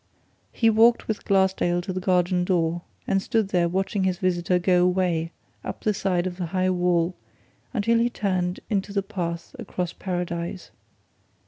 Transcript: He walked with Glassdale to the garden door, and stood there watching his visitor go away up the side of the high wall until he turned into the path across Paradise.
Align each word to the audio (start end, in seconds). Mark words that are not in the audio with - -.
He 0.51 0.71
walked 0.71 1.07
with 1.07 1.25
Glassdale 1.25 1.79
to 1.83 1.93
the 1.93 1.99
garden 1.99 2.43
door, 2.43 2.81
and 3.05 3.21
stood 3.21 3.49
there 3.49 3.69
watching 3.69 4.03
his 4.03 4.17
visitor 4.17 4.57
go 4.57 4.83
away 4.83 5.31
up 5.63 5.83
the 5.83 5.93
side 5.93 6.25
of 6.25 6.37
the 6.37 6.47
high 6.47 6.71
wall 6.71 7.13
until 7.71 7.99
he 7.99 8.09
turned 8.09 8.61
into 8.67 8.93
the 8.93 9.03
path 9.03 9.55
across 9.59 9.93
Paradise. 9.93 10.71